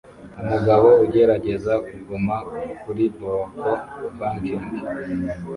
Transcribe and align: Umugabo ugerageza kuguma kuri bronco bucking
Umugabo 0.41 0.87
ugerageza 1.03 1.73
kuguma 1.85 2.35
kuri 2.81 3.03
bronco 3.17 3.71
bucking 4.17 4.63